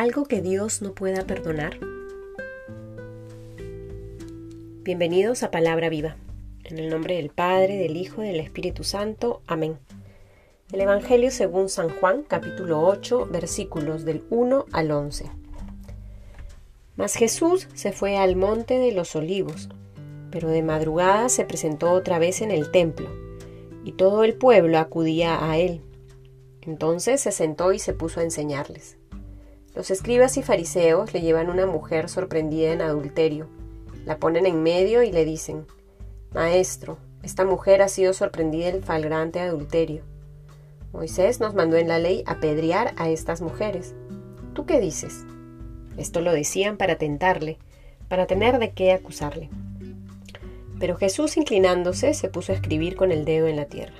[0.00, 1.78] ¿Algo que Dios no pueda perdonar?
[4.82, 6.16] Bienvenidos a Palabra Viva.
[6.64, 9.42] En el nombre del Padre, del Hijo y del Espíritu Santo.
[9.46, 9.76] Amén.
[10.72, 15.26] El Evangelio según San Juan, capítulo 8, versículos del 1 al 11.
[16.96, 19.68] Mas Jesús se fue al monte de los olivos,
[20.30, 23.10] pero de madrugada se presentó otra vez en el templo,
[23.84, 25.82] y todo el pueblo acudía a él.
[26.62, 28.96] Entonces se sentó y se puso a enseñarles.
[29.74, 33.46] Los escribas y fariseos le llevan una mujer sorprendida en adulterio.
[34.04, 35.66] La ponen en medio y le dicen,
[36.34, 40.02] Maestro, esta mujer ha sido sorprendida en flagrante adulterio.
[40.92, 43.94] Moisés nos mandó en la ley apedrear a estas mujeres.
[44.54, 45.24] ¿Tú qué dices?
[45.96, 47.58] Esto lo decían para tentarle,
[48.08, 49.50] para tener de qué acusarle.
[50.80, 53.94] Pero Jesús, inclinándose, se puso a escribir con el dedo en la tierra.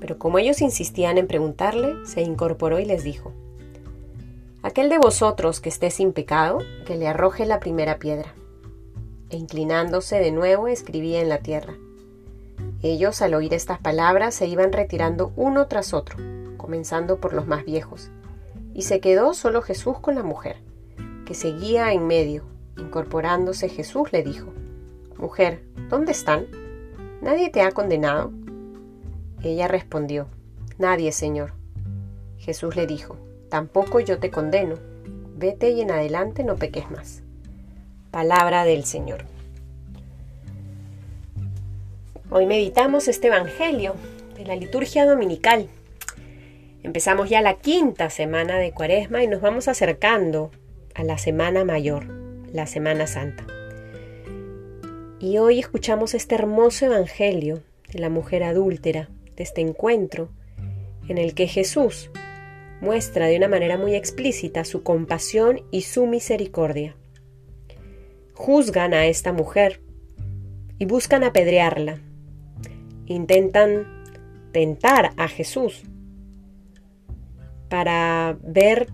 [0.00, 3.32] Pero como ellos insistían en preguntarle, se incorporó y les dijo,
[4.66, 8.34] Aquel de vosotros que esté sin pecado, que le arroje la primera piedra.
[9.30, 11.74] E inclinándose de nuevo, escribía en la tierra.
[12.82, 16.18] Ellos, al oír estas palabras, se iban retirando uno tras otro,
[16.56, 18.10] comenzando por los más viejos,
[18.74, 20.56] y se quedó solo Jesús con la mujer,
[21.24, 22.42] que seguía en medio.
[22.76, 24.52] Incorporándose Jesús le dijo,
[25.16, 26.48] Mujer, ¿dónde están?
[27.22, 28.32] ¿Nadie te ha condenado?
[29.44, 30.26] Ella respondió,
[30.76, 31.52] Nadie, Señor.
[32.36, 33.16] Jesús le dijo,
[33.48, 34.76] tampoco yo te condeno.
[35.36, 37.22] Vete y en adelante no peques más.
[38.10, 39.24] Palabra del Señor.
[42.30, 43.94] Hoy meditamos este Evangelio
[44.36, 45.68] de la liturgia dominical.
[46.82, 50.50] Empezamos ya la quinta semana de Cuaresma y nos vamos acercando
[50.94, 52.06] a la Semana Mayor,
[52.52, 53.44] la Semana Santa.
[55.18, 60.28] Y hoy escuchamos este hermoso Evangelio de la mujer adúltera, de este encuentro
[61.08, 62.10] en el que Jesús
[62.80, 66.96] muestra de una manera muy explícita su compasión y su misericordia.
[68.34, 69.80] Juzgan a esta mujer
[70.78, 72.00] y buscan apedrearla.
[73.06, 74.04] Intentan
[74.52, 75.84] tentar a Jesús
[77.68, 78.88] para ver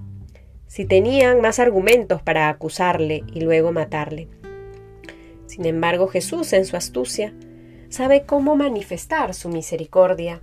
[0.67, 4.29] si tenían más argumentos para acusarle y luego matarle.
[5.47, 7.35] Sin embargo, Jesús, en su astucia,
[7.91, 10.41] sabe cómo manifestar su misericordia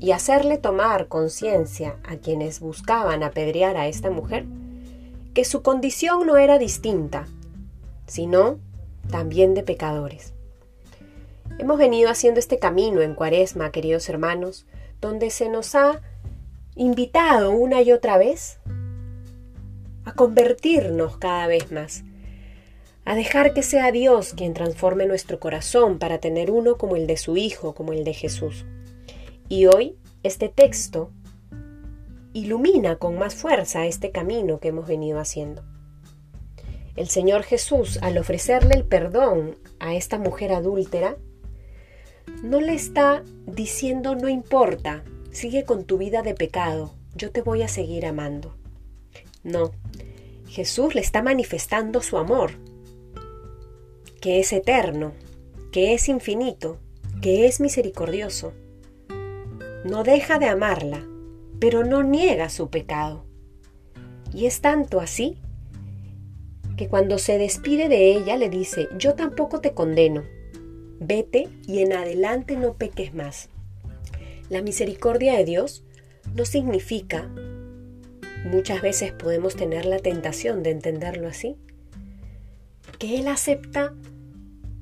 [0.00, 4.44] y hacerle tomar conciencia a quienes buscaban apedrear a esta mujer
[5.34, 7.26] que su condición no era distinta,
[8.06, 8.58] sino
[9.10, 10.32] también de pecadores.
[11.58, 14.66] Hemos venido haciendo este camino en Cuaresma, queridos hermanos,
[15.00, 16.00] donde se nos ha
[16.76, 18.58] invitado una y otra vez
[20.04, 22.04] a convertirnos cada vez más,
[23.04, 27.16] a dejar que sea Dios quien transforme nuestro corazón para tener uno como el de
[27.16, 28.64] su Hijo, como el de Jesús.
[29.54, 29.94] Y hoy
[30.24, 31.12] este texto
[32.32, 35.62] ilumina con más fuerza este camino que hemos venido haciendo.
[36.96, 41.16] El Señor Jesús, al ofrecerle el perdón a esta mujer adúltera,
[42.42, 47.62] no le está diciendo no importa, sigue con tu vida de pecado, yo te voy
[47.62, 48.56] a seguir amando.
[49.44, 49.70] No,
[50.48, 52.54] Jesús le está manifestando su amor,
[54.20, 55.12] que es eterno,
[55.70, 56.80] que es infinito,
[57.22, 58.52] que es misericordioso
[59.84, 61.06] no deja de amarla,
[61.60, 63.26] pero no niega su pecado.
[64.32, 65.38] Y es tanto así
[66.76, 70.24] que cuando se despide de ella le dice, yo tampoco te condeno,
[70.98, 73.50] vete y en adelante no peques más.
[74.48, 75.84] La misericordia de Dios
[76.34, 77.30] no significa,
[78.44, 81.56] muchas veces podemos tener la tentación de entenderlo así,
[82.98, 83.94] que Él acepta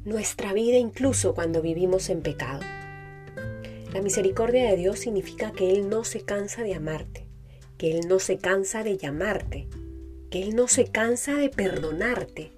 [0.04, 2.60] nuestra vida incluso cuando vivimos en pecado.
[3.92, 7.26] La misericordia de Dios significa que Él no se cansa de amarte,
[7.76, 9.68] que Él no se cansa de llamarte,
[10.30, 12.52] que Él no se cansa de perdonarte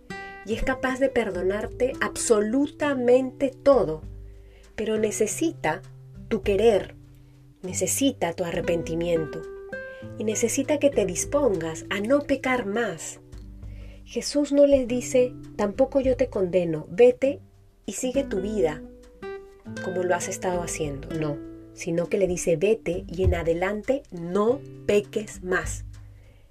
[0.46, 4.02] y es capaz de perdonarte absolutamente todo,
[4.76, 5.82] pero necesita
[6.28, 6.94] tu querer,
[7.62, 9.42] necesita tu arrepentimiento
[10.18, 13.18] y necesita que te dispongas a no pecar más.
[14.04, 17.40] Jesús no les dice, tampoco yo te condeno, vete
[17.86, 18.82] y sigue tu vida,
[19.84, 21.38] como lo has estado haciendo, no,
[21.74, 25.84] sino que le dice vete y en adelante no peques más.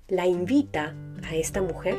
[0.07, 1.95] La invita a esta mujer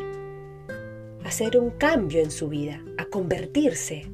[1.25, 4.11] a hacer un cambio en su vida, a convertirse,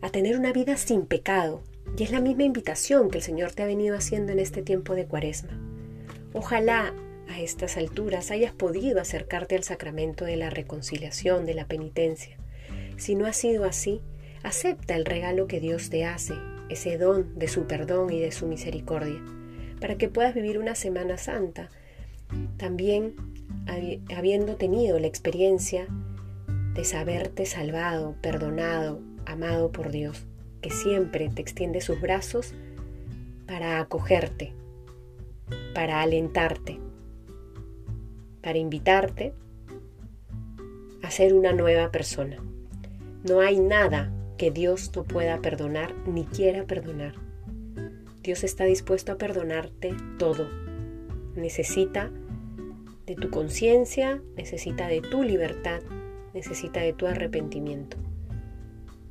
[0.00, 1.62] a tener una vida sin pecado.
[1.96, 4.94] Y es la misma invitación que el Señor te ha venido haciendo en este tiempo
[4.94, 5.58] de cuaresma.
[6.32, 6.94] Ojalá
[7.28, 12.36] a estas alturas hayas podido acercarte al sacramento de la reconciliación, de la penitencia.
[12.96, 14.00] Si no ha sido así,
[14.42, 16.34] Acepta el regalo que Dios te hace,
[16.68, 19.20] ese don de su perdón y de su misericordia,
[19.80, 21.70] para que puedas vivir una Semana Santa
[22.56, 23.14] también
[24.14, 25.86] habiendo tenido la experiencia
[26.74, 30.26] de saberte salvado, perdonado, amado por Dios,
[30.60, 32.54] que siempre te extiende sus brazos
[33.46, 34.52] para acogerte,
[35.74, 36.78] para alentarte,
[38.42, 39.34] para invitarte
[41.02, 42.42] a ser una nueva persona.
[43.24, 47.14] No hay nada que Dios no pueda perdonar ni quiera perdonar.
[48.22, 50.48] Dios está dispuesto a perdonarte todo.
[51.34, 52.10] Necesita
[53.06, 55.80] de tu conciencia, necesita de tu libertad,
[56.34, 57.96] necesita de tu arrepentimiento.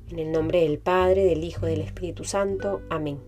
[0.09, 2.81] En el nombre del Padre, del Hijo, del Espíritu Santo.
[2.89, 3.19] Amén.